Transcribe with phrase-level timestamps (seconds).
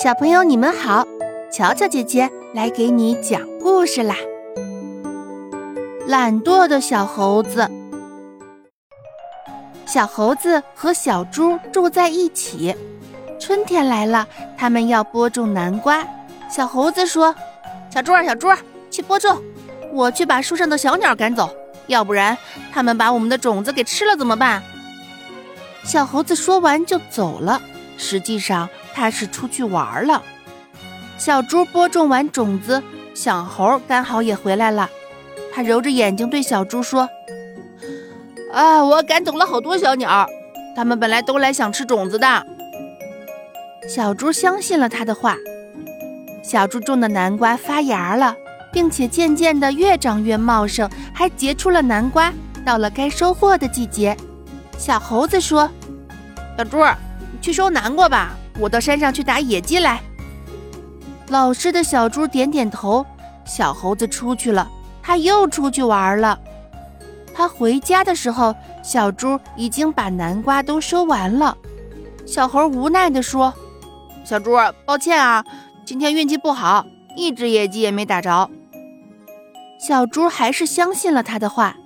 [0.00, 1.04] 小朋友，你们好！
[1.50, 4.14] 巧巧姐姐来给你讲故事啦。
[6.06, 7.68] 懒惰的小猴子，
[9.84, 12.72] 小猴子和小猪住在一起。
[13.40, 16.06] 春天来了，他们要播种南瓜。
[16.48, 17.34] 小猴子说
[17.92, 18.46] ：“小猪，小猪，
[18.92, 19.42] 去播种，
[19.92, 21.50] 我去把树上的小鸟赶走，
[21.88, 22.38] 要不然
[22.72, 24.62] 他们把我们的种子给吃了怎么办？”
[25.82, 27.60] 小猴子说完就走了。
[28.00, 28.68] 实际上
[28.98, 30.20] 他是出去玩了。
[31.18, 32.82] 小猪播种完种子，
[33.14, 34.90] 小猴刚好也回来了。
[35.54, 37.08] 他揉着眼睛对小猪说
[38.52, 40.26] ：“啊，我赶走了好多小鸟，
[40.74, 42.44] 它们本来都来想吃种子的。”
[43.88, 45.36] 小猪相信了他的话。
[46.42, 48.34] 小猪种的南瓜发芽了，
[48.72, 52.32] 并且渐渐的越长越茂盛，还结出了南瓜。
[52.66, 54.16] 到了该收获的季节，
[54.76, 55.70] 小猴子说
[56.58, 56.78] ：“小猪。”
[57.40, 60.00] 去收南瓜吧，我到山上去打野鸡来。
[61.28, 63.04] 老实的小猪点点头。
[63.44, 64.70] 小猴子出去了，
[65.02, 66.38] 他又出去玩了。
[67.34, 71.56] 他回家的时候，小猪已经把南瓜都收完了。
[72.26, 73.54] 小猴无奈地说
[74.22, 74.50] ：“小猪，
[74.84, 75.42] 抱歉啊，
[75.86, 76.84] 今天运气不好，
[77.16, 78.50] 一只野鸡也没打着。”
[79.80, 81.76] 小猪还是相信了他的话。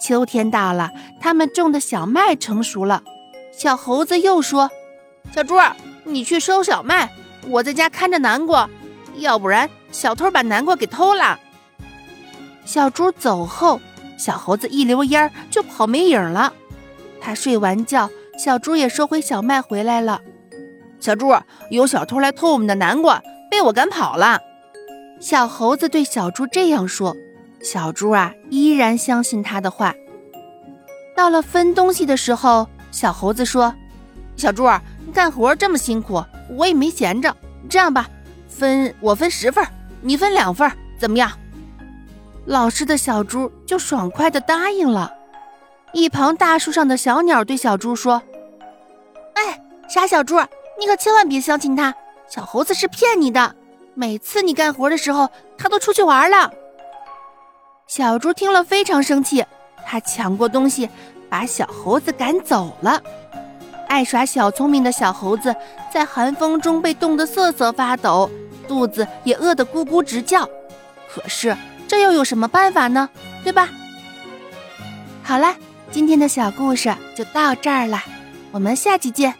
[0.00, 0.90] 秋天到了，
[1.20, 3.02] 他们种的小麦成熟了。
[3.52, 4.70] 小猴子又说
[5.34, 5.56] ：“小猪，
[6.04, 7.12] 你去收小麦，
[7.48, 8.68] 我在家看着南瓜，
[9.16, 11.38] 要不然小偷把南瓜给偷了。”
[12.64, 13.80] 小猪走后，
[14.16, 16.52] 小猴子一溜烟儿就跑没影了。
[17.20, 20.20] 他睡完觉，小猪也收回小麦回来了。
[21.00, 21.32] 小猪，
[21.70, 24.40] 有小偷来偷我们的南瓜，被我赶跑了。
[25.20, 27.16] 小猴子对小猪这样说。
[27.62, 29.94] 小猪啊，依然相信他的话。
[31.16, 32.68] 到了分东西的时候。
[32.92, 33.74] 小猴子说
[34.36, 34.66] ：“小猪，
[35.12, 37.34] 干活这么辛苦，我也没闲着。
[37.68, 38.08] 这样吧，
[38.48, 39.64] 分我分十份，
[40.00, 41.30] 你分两份，怎么样？”
[42.46, 45.12] 老实的小猪就爽快地答应了。
[45.92, 48.20] 一旁大树上的小鸟对小猪说
[49.34, 50.36] ：“哎，傻小猪，
[50.80, 51.94] 你可千万别相信他，
[52.28, 53.54] 小猴子是骗你的。
[53.94, 56.52] 每次你干活的时候，他都出去玩了。”
[57.86, 59.44] 小猪听了非常生气，
[59.86, 60.88] 他抢过东西。
[61.32, 63.02] 把小猴子赶走了。
[63.92, 65.54] 爱耍小聪明的小猴子
[65.92, 68.30] 在寒风中被冻得瑟瑟发抖，
[68.66, 70.48] 肚子也饿得咕咕直叫。
[71.06, 71.54] 可是
[71.86, 73.10] 这又有什么办法呢？
[73.44, 73.68] 对吧？
[75.22, 75.54] 好了，
[75.90, 78.02] 今天的小故事就到这儿了，
[78.50, 79.34] 我们下期见。